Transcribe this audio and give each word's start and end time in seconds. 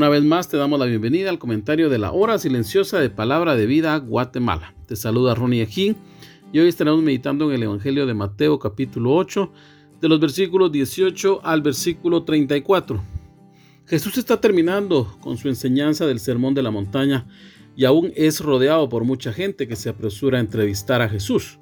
Una 0.00 0.08
vez 0.08 0.24
más 0.24 0.48
te 0.48 0.56
damos 0.56 0.80
la 0.80 0.86
bienvenida 0.86 1.28
al 1.28 1.38
comentario 1.38 1.90
de 1.90 1.98
la 1.98 2.12
hora 2.12 2.38
silenciosa 2.38 2.98
de 2.98 3.10
Palabra 3.10 3.54
de 3.54 3.66
Vida 3.66 3.98
Guatemala. 3.98 4.74
Te 4.86 4.96
saluda 4.96 5.34
Ronnie 5.34 5.62
Ajín 5.62 5.94
y 6.54 6.58
hoy 6.58 6.68
estaremos 6.68 7.02
meditando 7.02 7.50
en 7.50 7.56
el 7.56 7.64
Evangelio 7.64 8.06
de 8.06 8.14
Mateo 8.14 8.58
capítulo 8.58 9.14
8 9.14 9.52
de 10.00 10.08
los 10.08 10.18
versículos 10.18 10.72
18 10.72 11.42
al 11.44 11.60
versículo 11.60 12.24
34. 12.24 12.98
Jesús 13.84 14.16
está 14.16 14.40
terminando 14.40 15.18
con 15.20 15.36
su 15.36 15.48
enseñanza 15.48 16.06
del 16.06 16.18
Sermón 16.18 16.54
de 16.54 16.62
la 16.62 16.70
Montaña 16.70 17.26
y 17.76 17.84
aún 17.84 18.10
es 18.16 18.40
rodeado 18.40 18.88
por 18.88 19.04
mucha 19.04 19.34
gente 19.34 19.68
que 19.68 19.76
se 19.76 19.90
apresura 19.90 20.38
a 20.38 20.40
entrevistar 20.40 21.02
a 21.02 21.10
Jesús. 21.10 21.58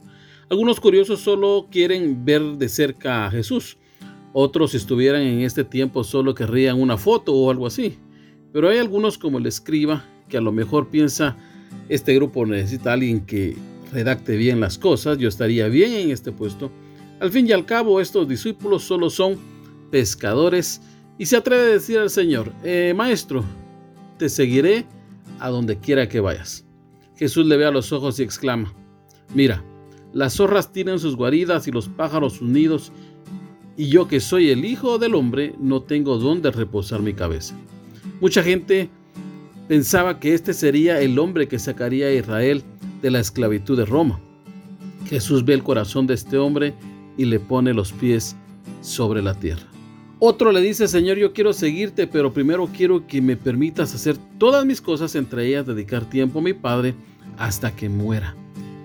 Algunos 0.49 0.79
curiosos 0.79 1.19
solo 1.19 1.67
quieren 1.73 2.25
ver 2.25 2.41
de 2.57 2.69
cerca 2.69 3.27
a 3.27 3.33
Jesús. 3.33 3.79
Otros 4.33 4.71
si 4.71 4.77
estuvieran 4.77 5.23
en 5.23 5.41
este 5.41 5.65
tiempo 5.65 6.05
solo 6.05 6.37
querrían 6.37 6.81
una 6.81 6.97
foto 6.97 7.35
o 7.35 7.51
algo 7.51 7.67
así. 7.67 7.99
Pero 8.53 8.69
hay 8.69 8.79
algunos 8.79 9.19
como 9.19 9.39
el 9.39 9.47
escriba 9.47 10.05
que 10.29 10.37
a 10.37 10.41
lo 10.41 10.53
mejor 10.53 10.89
piensa, 10.89 11.37
este 11.89 12.15
grupo 12.15 12.45
necesita 12.47 12.93
alguien 12.93 13.25
que 13.25 13.57
redacte 13.93 14.37
bien 14.37 14.61
las 14.61 14.79
cosas, 14.79 15.19
yo 15.19 15.29
estaría 15.29 15.69
bien 15.69 15.93
en 15.93 16.11
este 16.11 16.33
puesto. 16.33 16.71
Al 17.21 17.31
fin 17.31 17.47
y 17.47 17.53
al 17.53 17.65
cabo, 17.65 18.01
estos 18.01 18.29
discípulos 18.29 18.85
solo 18.85 19.11
son 19.11 19.39
pescadores 19.91 20.81
y 21.19 21.27
se 21.27 21.37
atreve 21.37 21.63
a 21.63 21.73
decir 21.73 21.99
al 21.99 22.11
Señor, 22.11 22.53
eh, 22.63 22.95
Maestro, 22.97 23.45
te 24.19 24.29
seguiré 24.29 24.87
a 25.41 25.49
donde 25.49 25.79
quiera 25.79 26.09
que 26.09 26.21
vayas. 26.21 26.65
Jesús 27.17 27.47
le 27.47 27.57
ve 27.57 27.65
a 27.65 27.71
los 27.71 27.93
ojos 27.93 28.21
y 28.21 28.23
exclama, 28.23 28.73
Mira, 29.35 29.63
las 30.13 30.35
zorras 30.35 30.73
tienen 30.73 30.99
sus 30.99 31.17
guaridas 31.17 31.67
y 31.69 31.73
los 31.73 31.89
pájaros 31.89 32.35
sus 32.35 32.49
nidos, 32.49 32.93
y 33.77 33.89
yo 33.89 34.09
que 34.09 34.21
soy 34.21 34.51
el 34.51 34.65
Hijo 34.65 34.99
del 34.99 35.15
Hombre 35.15 35.55
no 35.61 35.83
tengo 35.83 36.19
dónde 36.19 36.51
reposar 36.51 37.01
mi 37.01 37.15
cabeza. 37.15 37.55
Mucha 38.21 38.43
gente 38.43 38.91
pensaba 39.69 40.19
que 40.19 40.35
este 40.35 40.53
sería 40.53 41.01
el 41.01 41.21
hombre 41.21 41.47
que 41.47 41.59
sacaría 41.61 42.07
a 42.09 42.13
Israel 42.13 42.65
de 43.01 43.13
la 43.13 43.21
esclavitud 43.21 43.79
de 43.79 43.85
Roma. 43.85 44.19
Jesús 45.07 45.45
ve 45.45 45.55
el 45.55 45.63
corazón 45.63 46.09
de 46.09 46.15
este 46.15 46.37
hombre 46.37 46.75
y 47.17 47.27
le 47.27 47.39
pone 47.39 47.73
los 47.73 47.93
pies 47.93 48.35
sobre 48.81 49.23
la 49.23 49.35
tierra. 49.35 49.63
Otro 50.19 50.51
le 50.51 50.61
dice, 50.61 50.89
Señor, 50.89 51.17
yo 51.17 51.33
quiero 51.33 51.53
seguirte, 51.53 52.09
pero 52.09 52.33
primero 52.33 52.69
quiero 52.77 53.07
que 53.07 53.23
me 53.23 53.37
permitas 53.37 53.95
hacer 53.95 54.17
todas 54.39 54.67
mis 54.67 54.81
cosas, 54.81 55.15
entre 55.15 55.47
ellas 55.47 55.67
dedicar 55.67 56.05
tiempo 56.11 56.41
a 56.41 56.43
mi 56.43 56.55
Padre 56.55 56.97
hasta 57.37 57.71
que 57.77 57.89
muera. 57.89 58.35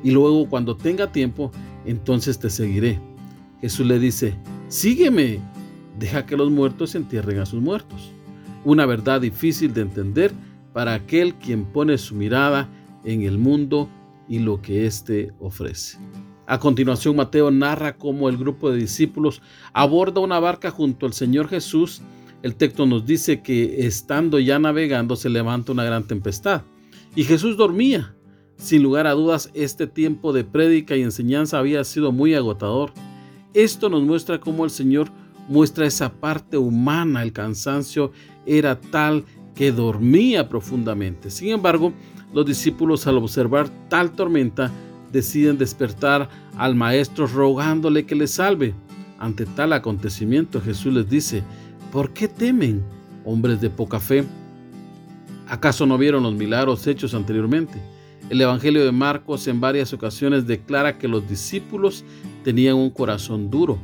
Y 0.03 0.11
luego 0.11 0.47
cuando 0.47 0.77
tenga 0.77 1.11
tiempo, 1.11 1.51
entonces 1.87 2.37
te 2.37 2.51
seguiré. 2.51 2.99
Jesús 3.61 3.87
le 3.87 3.97
dice, 3.97 4.35
sígueme, 4.67 5.39
deja 5.97 6.23
que 6.27 6.37
los 6.37 6.51
muertos 6.51 6.93
entierren 6.93 7.39
a 7.39 7.47
sus 7.47 7.61
muertos 7.63 8.11
una 8.65 8.85
verdad 8.85 9.21
difícil 9.21 9.73
de 9.73 9.81
entender 9.81 10.33
para 10.73 10.93
aquel 10.93 11.35
quien 11.35 11.65
pone 11.65 11.97
su 11.97 12.15
mirada 12.15 12.69
en 13.03 13.23
el 13.23 13.37
mundo 13.37 13.89
y 14.27 14.39
lo 14.39 14.61
que 14.61 14.85
éste 14.85 15.31
ofrece. 15.39 15.97
A 16.45 16.59
continuación, 16.59 17.15
Mateo 17.15 17.51
narra 17.51 17.97
cómo 17.97 18.27
el 18.27 18.37
grupo 18.37 18.69
de 18.69 18.77
discípulos 18.77 19.41
aborda 19.73 20.21
una 20.21 20.39
barca 20.39 20.71
junto 20.71 21.05
al 21.05 21.13
Señor 21.13 21.47
Jesús. 21.47 22.01
El 22.41 22.55
texto 22.55 22.85
nos 22.85 23.05
dice 23.05 23.41
que 23.41 23.85
estando 23.85 24.39
ya 24.39 24.59
navegando 24.59 25.15
se 25.15 25.29
levanta 25.29 25.71
una 25.71 25.85
gran 25.85 26.03
tempestad 26.03 26.63
y 27.15 27.23
Jesús 27.23 27.57
dormía. 27.57 28.15
Sin 28.57 28.83
lugar 28.83 29.07
a 29.07 29.13
dudas, 29.13 29.49
este 29.53 29.87
tiempo 29.87 30.31
de 30.31 30.43
prédica 30.43 30.95
y 30.95 31.01
enseñanza 31.01 31.59
había 31.59 31.83
sido 31.83 32.11
muy 32.11 32.33
agotador. 32.33 32.93
Esto 33.53 33.89
nos 33.89 34.03
muestra 34.03 34.39
cómo 34.39 34.63
el 34.63 34.69
Señor 34.69 35.09
muestra 35.47 35.85
esa 35.85 36.11
parte 36.13 36.57
humana, 36.57 37.23
el 37.23 37.33
cansancio 37.33 38.11
era 38.45 38.79
tal 38.79 39.25
que 39.55 39.71
dormía 39.71 40.49
profundamente. 40.49 41.29
Sin 41.29 41.49
embargo, 41.49 41.93
los 42.33 42.45
discípulos 42.45 43.05
al 43.07 43.17
observar 43.17 43.69
tal 43.89 44.11
tormenta 44.11 44.71
deciden 45.11 45.57
despertar 45.57 46.29
al 46.57 46.75
maestro 46.75 47.27
rogándole 47.27 48.05
que 48.05 48.15
les 48.15 48.31
salve. 48.31 48.73
Ante 49.19 49.45
tal 49.45 49.73
acontecimiento 49.73 50.59
Jesús 50.59 50.93
les 50.93 51.07
dice, 51.07 51.43
¿por 51.91 52.11
qué 52.11 52.27
temen, 52.27 52.83
hombres 53.23 53.61
de 53.61 53.69
poca 53.69 53.99
fe? 53.99 54.25
¿Acaso 55.47 55.85
no 55.85 55.97
vieron 55.97 56.23
los 56.23 56.33
milagros 56.33 56.87
hechos 56.87 57.13
anteriormente? 57.13 57.79
El 58.29 58.41
Evangelio 58.41 58.83
de 58.83 58.91
Marcos 58.91 59.47
en 59.47 59.61
varias 59.61 59.93
ocasiones 59.93 60.47
declara 60.47 60.97
que 60.97 61.07
los 61.07 61.27
discípulos 61.27 62.03
tenían 62.43 62.75
un 62.75 62.89
corazón 62.89 63.51
duro. 63.51 63.77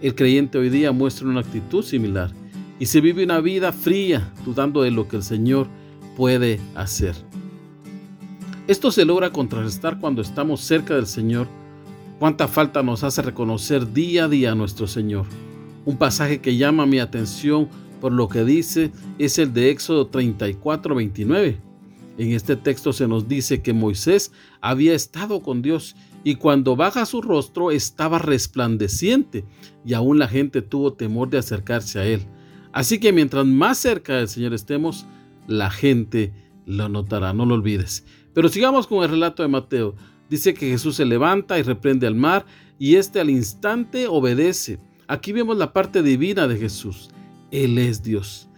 El 0.00 0.14
creyente 0.14 0.58
hoy 0.58 0.70
día 0.70 0.92
muestra 0.92 1.26
una 1.26 1.40
actitud 1.40 1.82
similar 1.82 2.30
y 2.78 2.86
se 2.86 3.00
vive 3.00 3.24
una 3.24 3.40
vida 3.40 3.72
fría, 3.72 4.32
dudando 4.44 4.82
de 4.82 4.92
lo 4.92 5.08
que 5.08 5.16
el 5.16 5.24
Señor 5.24 5.66
puede 6.16 6.60
hacer. 6.76 7.16
Esto 8.68 8.92
se 8.92 9.04
logra 9.04 9.32
contrarrestar 9.32 9.98
cuando 9.98 10.22
estamos 10.22 10.60
cerca 10.60 10.94
del 10.94 11.06
Señor. 11.06 11.48
Cuánta 12.20 12.46
falta 12.46 12.82
nos 12.82 13.02
hace 13.02 13.22
reconocer 13.22 13.92
día 13.92 14.24
a 14.24 14.28
día 14.28 14.52
a 14.52 14.54
nuestro 14.54 14.86
Señor. 14.86 15.26
Un 15.84 15.96
pasaje 15.96 16.40
que 16.40 16.56
llama 16.56 16.86
mi 16.86 17.00
atención 17.00 17.68
por 18.00 18.12
lo 18.12 18.28
que 18.28 18.44
dice 18.44 18.92
es 19.18 19.38
el 19.38 19.52
de 19.52 19.70
Éxodo 19.70 20.06
34, 20.06 20.94
29. 20.94 21.60
En 22.18 22.32
este 22.32 22.56
texto 22.56 22.92
se 22.92 23.08
nos 23.08 23.26
dice 23.26 23.62
que 23.62 23.72
Moisés 23.72 24.32
había 24.60 24.94
estado 24.94 25.40
con 25.40 25.62
Dios 25.62 25.96
y 26.28 26.34
cuando 26.34 26.76
baja 26.76 27.06
su 27.06 27.22
rostro 27.22 27.70
estaba 27.70 28.18
resplandeciente 28.18 29.46
y 29.82 29.94
aún 29.94 30.18
la 30.18 30.28
gente 30.28 30.60
tuvo 30.60 30.92
temor 30.92 31.30
de 31.30 31.38
acercarse 31.38 32.00
a 32.00 32.04
él. 32.04 32.20
Así 32.70 33.00
que 33.00 33.14
mientras 33.14 33.46
más 33.46 33.78
cerca 33.78 34.16
del 34.16 34.28
Señor 34.28 34.52
estemos, 34.52 35.06
la 35.46 35.70
gente 35.70 36.34
lo 36.66 36.90
notará, 36.90 37.32
no 37.32 37.46
lo 37.46 37.54
olvides. 37.54 38.04
Pero 38.34 38.50
sigamos 38.50 38.86
con 38.86 39.02
el 39.02 39.08
relato 39.08 39.42
de 39.42 39.48
Mateo. 39.48 39.94
Dice 40.28 40.52
que 40.52 40.68
Jesús 40.68 40.96
se 40.96 41.06
levanta 41.06 41.58
y 41.58 41.62
reprende 41.62 42.06
al 42.06 42.14
mar 42.14 42.44
y 42.78 42.96
éste 42.96 43.20
al 43.20 43.30
instante 43.30 44.06
obedece. 44.06 44.78
Aquí 45.06 45.32
vemos 45.32 45.56
la 45.56 45.72
parte 45.72 46.02
divina 46.02 46.46
de 46.46 46.58
Jesús. 46.58 47.08
Él 47.50 47.78
es 47.78 48.02
Dios. 48.02 48.50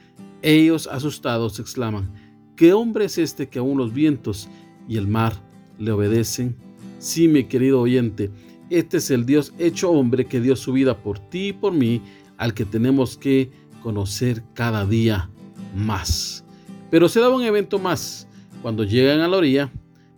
Ellos 0.43 0.89
asustados 0.89 1.61
exclaman, 1.61 2.13
¿qué 2.57 2.73
hombre 2.73 3.05
es 3.05 3.17
este 3.17 3.49
que 3.49 3.61
aún 3.61 3.79
los 3.79 3.95
vientos 3.95 4.49
y 4.89 4.97
el 4.97 5.07
mar 5.07 5.35
le 5.79 5.93
obedecen? 5.93 6.57
Sí, 7.01 7.29
mi 7.29 7.45
querido 7.45 7.81
oyente, 7.81 8.31
este 8.69 8.99
es 8.99 9.11
el 9.11 9.25
Dios 9.25 9.55
hecho 9.59 9.91
hombre 9.91 10.27
que 10.27 10.39
dio 10.39 10.55
su 10.55 10.75
vida 10.75 10.99
por 10.99 11.19
ti 11.19 11.49
y 11.49 11.53
por 11.55 11.73
mí, 11.73 12.03
al 12.37 12.53
que 12.53 12.67
tenemos 12.67 13.17
que 13.17 13.51
conocer 13.83 14.43
cada 14.53 14.85
día 14.85 15.31
más. 15.75 16.45
Pero 16.91 17.09
se 17.09 17.21
da 17.21 17.31
un 17.31 17.43
evento 17.43 17.79
más. 17.79 18.29
Cuando 18.61 18.85
llegan 18.85 19.21
a 19.21 19.29
la 19.29 19.39
orilla, 19.39 19.73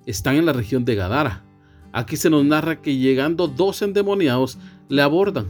están 0.06 0.34
en 0.34 0.44
la 0.44 0.52
región 0.52 0.84
de 0.84 0.96
Gadara. 0.96 1.44
Aquí 1.93 2.17
se 2.17 2.31
nos 2.31 2.44
narra 2.44 2.82
que 2.82 2.96
llegando 2.96 3.46
dos 3.46 3.81
endemoniados 3.82 4.58
le 4.88 5.02
abordan. 5.02 5.46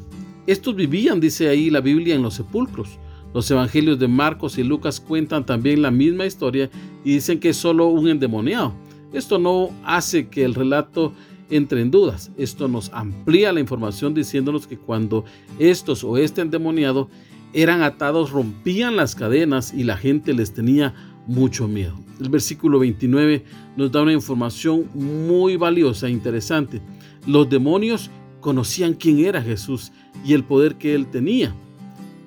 Estos 0.47 0.77
vivían, 0.77 1.19
dice 1.19 1.49
ahí 1.49 1.71
la 1.71 1.81
Biblia, 1.81 2.15
en 2.15 2.23
los 2.23 2.35
sepulcros. 2.35 2.99
Los 3.33 3.51
evangelios 3.51 3.99
de 3.99 4.07
Marcos 4.07 4.59
y 4.59 4.65
Lucas 4.65 5.01
cuentan 5.01 5.47
también 5.47 5.81
la 5.81 5.91
misma 5.91 6.27
historia 6.27 6.69
y 7.07 7.15
dicen 7.15 7.41
que 7.41 7.49
es 7.49 7.57
solo 7.57 7.87
un 7.87 8.09
endemoniado. 8.09 8.75
Esto 9.13 9.39
no 9.39 9.71
hace 9.85 10.29
que 10.29 10.45
el 10.45 10.55
relato 10.55 11.13
entre 11.51 11.83
en 11.83 11.91
dudas. 11.91 12.31
Esto 12.37 12.67
nos 12.67 12.91
amplía 12.93 13.53
la 13.53 13.61
información 13.61 14.15
diciéndonos 14.15 14.67
que 14.67 14.79
cuando 14.79 15.25
estos 15.59 16.03
o 16.03 16.17
este 16.17 16.41
endemoniado 16.41 17.09
eran 17.53 17.83
atados, 17.83 18.31
rompían 18.31 18.97
las 18.97 19.15
cadenas 19.15 19.75
y 19.75 19.85
la 19.85 19.97
gente 19.97 20.33
les 20.33 20.55
tenía 20.55 20.95
mucho 21.27 21.69
miedo. 21.69 21.95
El 22.21 22.31
versículo 22.31 22.79
29 22.79 23.45
nos 23.77 23.93
da 23.93 24.03
una 24.03 24.13
información 24.13 24.89
muy 24.95 25.57
valiosa 25.57 26.07
e 26.07 26.11
interesante. 26.11 26.81
Los 27.27 27.51
demonios 27.51 28.11
conocían 28.41 28.95
quién 28.95 29.21
era 29.21 29.43
Jesús 29.43 29.93
y 30.25 30.33
el 30.33 30.45
poder 30.45 30.77
que 30.77 30.95
él 30.95 31.07
tenía 31.07 31.55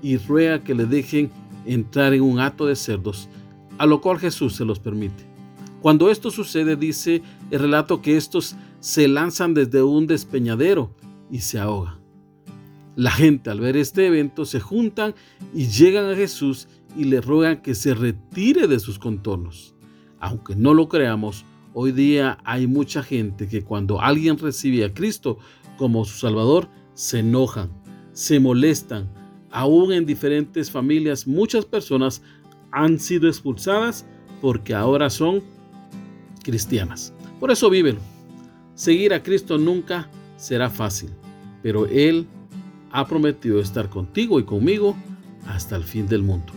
y 0.02 0.18
ruega 0.18 0.64
que 0.64 0.76
le 0.76 0.86
dejen 0.86 1.32
entrar 1.66 2.14
en 2.14 2.22
un 2.22 2.40
hato 2.40 2.68
de 2.68 2.76
cerdos, 2.76 3.28
a 3.80 3.86
lo 3.88 4.02
cual 4.02 4.20
Jesús 4.20 4.56
se 4.56 4.66
los 4.66 4.80
permite. 4.80 5.35
Cuando 5.86 6.10
esto 6.10 6.32
sucede, 6.32 6.76
dice 6.76 7.22
el 7.52 7.60
relato 7.60 8.02
que 8.02 8.18
estos 8.18 8.56
se 8.80 9.08
lanzan 9.08 9.54
desde 9.54 9.84
un 9.84 10.08
despeñadero 10.08 10.96
y 11.30 11.42
se 11.42 11.60
ahogan. 11.60 12.00
La 12.96 13.12
gente 13.12 13.52
al 13.52 13.60
ver 13.60 13.78
este 13.78 14.08
evento 14.08 14.46
se 14.46 14.60
juntan 14.60 15.14
y 15.54 15.68
llegan 15.68 16.10
a 16.10 16.16
Jesús 16.16 16.68
y 16.98 17.04
le 17.04 17.22
ruegan 17.22 17.62
que 17.62 17.76
se 17.76 17.94
retire 17.94 18.66
de 18.66 18.80
sus 18.80 18.98
contornos. 18.98 19.76
Aunque 20.20 20.56
no 20.56 20.74
lo 20.74 20.90
creamos, 20.90 21.46
hoy 21.76 21.92
día 21.92 22.40
hay 22.46 22.66
mucha 22.66 23.04
gente 23.04 23.48
que 23.48 23.62
cuando 23.62 24.02
alguien 24.02 24.40
recibe 24.40 24.86
a 24.86 24.92
Cristo 24.92 25.38
como 25.78 26.04
su 26.04 26.18
Salvador, 26.18 26.68
se 26.96 27.20
enojan, 27.20 27.70
se 28.12 28.40
molestan. 28.40 29.08
Aún 29.52 29.94
en 29.94 30.08
diferentes 30.08 30.72
familias, 30.72 31.28
muchas 31.28 31.64
personas 31.64 32.24
han 32.72 32.98
sido 32.98 33.28
expulsadas 33.28 34.08
porque 34.42 34.74
ahora 34.74 35.12
son 35.12 35.44
cristianas. 36.46 37.12
Por 37.40 37.52
eso 37.52 37.70
vívelo. 37.70 38.00
Seguir 38.76 39.14
a 39.14 39.24
Cristo 39.24 39.58
nunca 39.58 40.10
será 40.38 40.70
fácil, 40.70 41.10
pero 41.64 41.88
Él 41.88 42.28
ha 42.92 43.08
prometido 43.08 43.60
estar 43.60 43.90
contigo 43.90 44.40
y 44.40 44.44
conmigo 44.44 44.96
hasta 45.48 45.76
el 45.76 45.84
fin 45.84 46.08
del 46.08 46.22
mundo. 46.22 46.54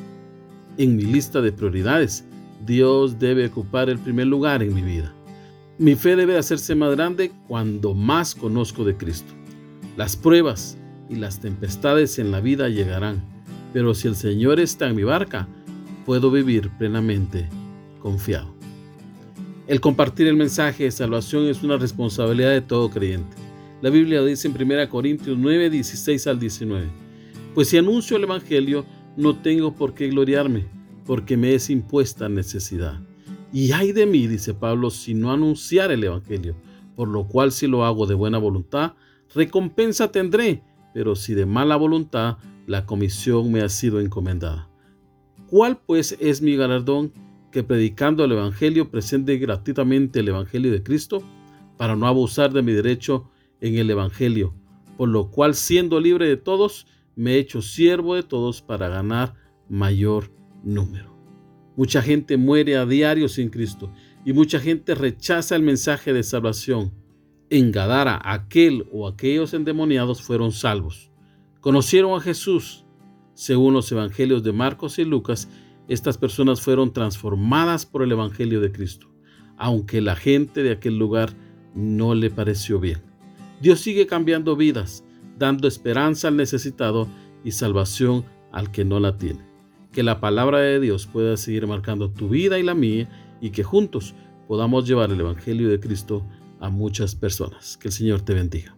En 0.76 0.94
mi 0.94 1.02
lista 1.02 1.40
de 1.40 1.52
prioridades, 1.52 2.24
Dios 2.66 3.18
debe 3.18 3.46
ocupar 3.46 3.88
el 3.88 3.98
primer 3.98 4.26
lugar 4.26 4.62
en 4.62 4.74
mi 4.74 4.82
vida. 4.82 5.12
Mi 5.78 5.94
fe 5.94 6.16
debe 6.16 6.36
hacerse 6.36 6.74
más 6.74 6.94
grande 6.94 7.32
cuando 7.46 7.94
más 7.94 8.34
conozco 8.34 8.84
de 8.84 8.96
Cristo. 8.96 9.32
Las 9.96 10.16
pruebas 10.16 10.76
y 11.08 11.16
las 11.16 11.40
tempestades 11.40 12.18
en 12.18 12.30
la 12.30 12.40
vida 12.40 12.68
llegarán, 12.68 13.22
pero 13.72 13.94
si 13.94 14.08
el 14.08 14.16
Señor 14.16 14.60
está 14.60 14.88
en 14.88 14.96
mi 14.96 15.04
barca, 15.04 15.48
puedo 16.04 16.30
vivir 16.30 16.70
plenamente 16.78 17.48
confiado. 18.00 18.57
El 19.68 19.82
compartir 19.82 20.26
el 20.26 20.34
mensaje 20.34 20.84
de 20.84 20.90
salvación 20.90 21.44
es 21.44 21.62
una 21.62 21.76
responsabilidad 21.76 22.52
de 22.52 22.62
todo 22.62 22.88
creyente. 22.88 23.36
La 23.82 23.90
Biblia 23.90 24.22
dice 24.22 24.48
en 24.48 24.54
1 24.58 24.88
Corintios 24.88 25.36
9, 25.38 25.68
16 25.68 26.26
al 26.26 26.40
19, 26.40 26.86
Pues 27.54 27.68
si 27.68 27.76
anuncio 27.76 28.16
el 28.16 28.22
Evangelio, 28.22 28.86
no 29.18 29.36
tengo 29.36 29.74
por 29.74 29.92
qué 29.92 30.08
gloriarme, 30.08 30.64
porque 31.04 31.36
me 31.36 31.52
es 31.52 31.68
impuesta 31.68 32.30
necesidad. 32.30 32.98
Y 33.52 33.72
hay 33.72 33.92
de 33.92 34.06
mí, 34.06 34.26
dice 34.26 34.54
Pablo, 34.54 34.88
si 34.88 35.12
no 35.12 35.32
anunciar 35.32 35.92
el 35.92 36.02
Evangelio, 36.02 36.56
por 36.96 37.08
lo 37.08 37.28
cual 37.28 37.52
si 37.52 37.66
lo 37.66 37.84
hago 37.84 38.06
de 38.06 38.14
buena 38.14 38.38
voluntad, 38.38 38.94
recompensa 39.34 40.10
tendré, 40.10 40.62
pero 40.94 41.14
si 41.14 41.34
de 41.34 41.44
mala 41.44 41.76
voluntad, 41.76 42.38
la 42.66 42.86
comisión 42.86 43.52
me 43.52 43.60
ha 43.60 43.68
sido 43.68 44.00
encomendada. 44.00 44.66
¿Cuál 45.50 45.76
pues 45.76 46.16
es 46.20 46.40
mi 46.40 46.56
galardón? 46.56 47.12
Que 47.50 47.62
predicando 47.62 48.24
el 48.24 48.32
Evangelio 48.32 48.90
presente 48.90 49.38
gratuitamente 49.38 50.20
el 50.20 50.28
Evangelio 50.28 50.70
de 50.70 50.82
Cristo, 50.82 51.22
para 51.76 51.96
no 51.96 52.06
abusar 52.06 52.52
de 52.52 52.62
mi 52.62 52.72
derecho 52.72 53.30
en 53.60 53.76
el 53.76 53.90
Evangelio, 53.90 54.54
por 54.96 55.08
lo 55.08 55.30
cual 55.30 55.54
siendo 55.54 56.00
libre 56.00 56.28
de 56.28 56.36
todos, 56.36 56.86
me 57.16 57.34
he 57.34 57.38
hecho 57.38 57.62
siervo 57.62 58.14
de 58.14 58.22
todos 58.22 58.62
para 58.62 58.88
ganar 58.88 59.34
mayor 59.68 60.30
número. 60.62 61.16
Mucha 61.76 62.02
gente 62.02 62.36
muere 62.36 62.76
a 62.76 62.84
diario 62.84 63.28
sin 63.28 63.50
Cristo 63.50 63.92
y 64.24 64.32
mucha 64.32 64.58
gente 64.58 64.94
rechaza 64.94 65.54
el 65.56 65.62
mensaje 65.62 66.12
de 66.12 66.24
salvación. 66.24 66.92
En 67.50 67.70
Gadara, 67.72 68.20
aquel 68.24 68.86
o 68.92 69.06
aquellos 69.06 69.54
endemoniados 69.54 70.20
fueron 70.20 70.52
salvos. 70.52 71.10
Conocieron 71.60 72.18
a 72.18 72.20
Jesús, 72.20 72.84
según 73.34 73.74
los 73.74 73.90
evangelios 73.92 74.42
de 74.42 74.52
Marcos 74.52 74.98
y 74.98 75.04
Lucas, 75.04 75.48
estas 75.88 76.18
personas 76.18 76.60
fueron 76.60 76.92
transformadas 76.92 77.86
por 77.86 78.02
el 78.02 78.12
Evangelio 78.12 78.60
de 78.60 78.70
Cristo, 78.70 79.08
aunque 79.56 80.00
la 80.00 80.14
gente 80.14 80.62
de 80.62 80.72
aquel 80.72 80.98
lugar 80.98 81.30
no 81.74 82.14
le 82.14 82.30
pareció 82.30 82.78
bien. 82.78 83.02
Dios 83.60 83.80
sigue 83.80 84.06
cambiando 84.06 84.54
vidas, 84.54 85.04
dando 85.38 85.66
esperanza 85.66 86.28
al 86.28 86.36
necesitado 86.36 87.08
y 87.42 87.52
salvación 87.52 88.24
al 88.52 88.70
que 88.70 88.84
no 88.84 89.00
la 89.00 89.16
tiene. 89.16 89.40
Que 89.92 90.02
la 90.02 90.20
palabra 90.20 90.58
de 90.58 90.78
Dios 90.78 91.06
pueda 91.06 91.36
seguir 91.36 91.66
marcando 91.66 92.10
tu 92.10 92.28
vida 92.28 92.58
y 92.58 92.62
la 92.62 92.74
mía 92.74 93.08
y 93.40 93.50
que 93.50 93.64
juntos 93.64 94.14
podamos 94.46 94.86
llevar 94.86 95.10
el 95.10 95.20
Evangelio 95.20 95.68
de 95.68 95.80
Cristo 95.80 96.24
a 96.60 96.68
muchas 96.68 97.14
personas. 97.14 97.76
Que 97.78 97.88
el 97.88 97.92
Señor 97.92 98.20
te 98.20 98.34
bendiga. 98.34 98.77